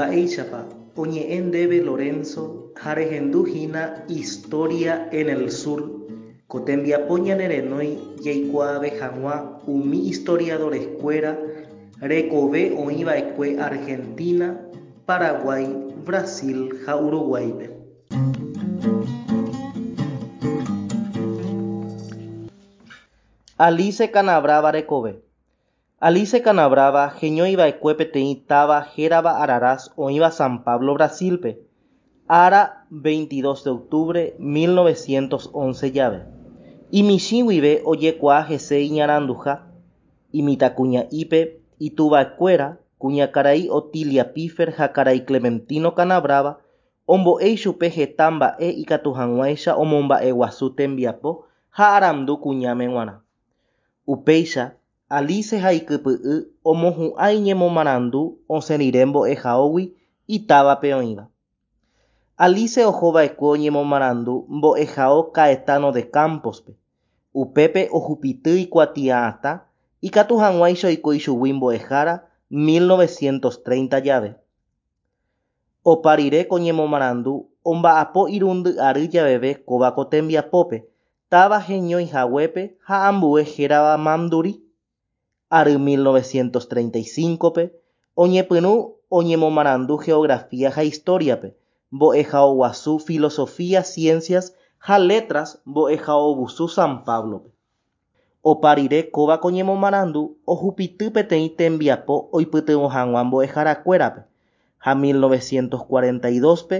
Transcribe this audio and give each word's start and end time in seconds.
Mba'éichapa 0.00 0.60
oñe'ẽ 0.96 1.38
ndéve 1.48 1.78
Lorenzo 1.88 2.72
ha 2.80 2.94
rehenduhína 2.94 3.82
Historia 4.08 4.94
en 5.12 5.28
el 5.28 5.50
Sur 5.52 5.80
ko 6.48 6.56
tembiapo 6.64 7.18
ñane 7.26 7.44
renói 7.52 7.90
jaikuaave 8.24 8.88
hag̃ua 9.00 9.36
umi 9.68 9.98
historiadorekuéra 10.08 11.32
rekove 12.12 12.62
oĩva'ekue 12.84 13.48
Argentina, 13.68 14.48
Paraguay, 15.06 15.66
Brasil 16.06 16.58
ha 16.86 16.96
Uruguáipe. 16.96 17.66
Alice 23.58 24.08
Canabrava 24.10 24.72
rekove. 24.72 25.29
Alice 26.00 26.40
Canabrava 26.40 27.12
heñoiva'ekue 27.20 27.92
peteĩ 27.98 28.30
táva 28.48 28.78
hérava 28.92 29.32
Araras 29.44 29.82
oĩva 30.04 30.30
San 30.32 30.54
Pablo 30.64 30.94
Brasilpe 30.94 31.50
ára 32.26 32.86
22 32.90 33.64
de 33.64 33.70
octubre 33.70 34.22
1911 34.38 35.90
llave. 35.96 36.20
Imichĩ 36.90 37.42
guive 37.44 37.82
ojekuaa 37.84 38.40
hese 38.48 38.80
iñaranduha 38.88 39.54
imitãkuña'ípe 40.32 41.40
ituva'ekuéra 41.80 42.68
kuñakarai 42.98 43.68
Otilia 43.68 44.24
Piffer 44.32 44.70
ha 44.78 44.88
karai 44.96 45.20
Clementino 45.26 45.92
Canabrava 45.94 46.56
ombo'éi 47.06 47.56
chupe 47.62 47.88
heta 47.96 48.30
mba'e 48.30 48.68
ikatu 48.82 49.12
hag̃uáicha 49.12 49.76
omomba'eguasu 49.76 50.70
tembiapo 50.80 51.44
ha 51.76 51.86
arandu 51.96 52.40
kuñáme 52.40 52.86
g̃uarã. 52.88 53.14
Upéicha 54.06 54.79
Alice 55.18 55.58
ha 55.58 55.70
ikypy'y 55.74 56.34
omohu'ãi 56.70 57.34
ñemomarandu 57.46 58.20
osẽrire 58.56 59.02
mbo'ehaógui 59.10 59.84
itávape 60.36 60.90
oĩva. 61.00 61.24
Alice 62.44 62.80
ohova'ekue 62.90 63.48
oñemomarandu 63.56 64.34
Mbo'ehao 64.56 65.18
Caetano 65.36 65.88
de 65.96 66.02
Campospe. 66.14 66.72
Upépe 67.42 67.82
ohupytýi 67.98 68.62
kuatia'atã 68.72 69.52
ikatu 70.08 70.34
hag̃uáicha 70.42 70.86
oiko 70.92 71.10
ichugui 71.18 71.52
Mbo'ehára 71.58 72.14
1930 72.50 74.00
llave. 74.06 74.30
Opa 75.84 76.16
rire 76.16 76.44
ko 76.50 76.56
ñemomarandu 76.58 77.32
omba'apo 77.64 78.28
irundy 78.36 78.78
ary 78.88 79.08
javeve 79.12 79.50
kóvako 79.68 80.02
tembiapópe 80.12 80.78
táva 81.30 81.58
heñoihaguépe 81.68 82.62
ha 82.86 82.96
ambue 83.08 83.42
hérava 83.52 83.96
Mamduri. 83.98 84.69
Ary 85.50 85.74
1935pe 85.74 87.64
oñepyrũ 88.14 88.74
oñemomarandu 89.10 89.98
Geografía 89.98 90.70
ha 90.70 90.82
Historiape, 90.84 91.56
Mbo'ehaoguasu 91.90 93.00
Filosofía, 93.00 93.82
Ciencias 93.82 94.54
ha 94.78 94.98
Letras 94.98 95.60
Mbo'ehaovusu 95.66 96.68
San 96.68 97.04
Pablope. 97.04 97.50
Opa 98.42 98.74
rire 98.74 99.10
kóvako 99.10 99.50
ñemomarandu 99.50 100.38
ohupyty 100.46 101.10
peteĩ 101.10 101.48
tembiapo 101.56 102.30
oipytyvõ 102.32 102.86
hag̃ua 102.94 103.24
Mbo'eharakuérape 103.24 104.20
ha 104.78 104.94
1942pe 104.94 106.78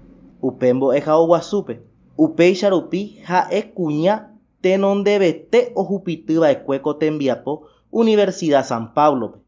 upe 0.41 0.74
Mbo'ehaoguasúpe. 0.74 1.84
Upéicha 2.18 2.69
rupi 2.69 3.19
ha'e 3.28 3.74
kuña 3.75 4.31
tenondevete 4.62 5.74
ohupytyva'ekue 5.75 6.81
ko 6.81 6.96
tembiapo 6.96 7.68
Universidad 7.91 8.64
San 8.64 8.94
Pablope. 8.94 9.44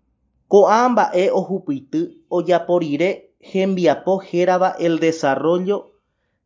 Ko'ã 0.47 0.88
mba'e 0.90 1.28
ohupyty 1.40 2.02
ojapo 2.31 2.80
rire 2.80 3.09
hembiapo 3.52 4.13
hérava 4.28 4.69
El 4.80 5.00
desarrollo 5.00 5.91